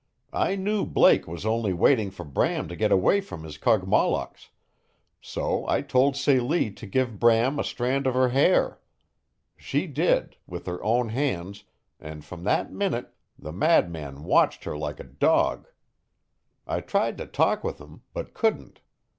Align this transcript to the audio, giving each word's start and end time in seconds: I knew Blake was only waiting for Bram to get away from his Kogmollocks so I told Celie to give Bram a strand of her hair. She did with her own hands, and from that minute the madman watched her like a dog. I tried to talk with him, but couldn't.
I 0.33 0.55
knew 0.55 0.83
Blake 0.83 1.27
was 1.27 1.45
only 1.45 1.73
waiting 1.73 2.09
for 2.09 2.23
Bram 2.23 2.67
to 2.69 2.75
get 2.75 2.91
away 2.91 3.21
from 3.21 3.43
his 3.43 3.59
Kogmollocks 3.59 4.49
so 5.21 5.63
I 5.67 5.83
told 5.83 6.17
Celie 6.17 6.71
to 6.71 6.87
give 6.87 7.19
Bram 7.19 7.59
a 7.59 7.63
strand 7.63 8.07
of 8.07 8.15
her 8.15 8.29
hair. 8.29 8.79
She 9.57 9.85
did 9.85 10.37
with 10.47 10.65
her 10.65 10.83
own 10.83 11.09
hands, 11.09 11.65
and 11.99 12.25
from 12.25 12.43
that 12.45 12.73
minute 12.73 13.13
the 13.37 13.53
madman 13.53 14.23
watched 14.23 14.63
her 14.63 14.75
like 14.75 14.99
a 14.99 15.03
dog. 15.03 15.67
I 16.65 16.81
tried 16.81 17.15
to 17.19 17.27
talk 17.27 17.63
with 17.63 17.77
him, 17.79 18.01
but 18.11 18.33
couldn't. 18.33 18.79